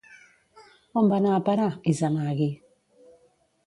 On 1.03 1.13
va 1.13 1.19
anar 1.23 1.35
a 1.41 1.45
parar, 1.51 1.69
Izanagui? 1.95 2.53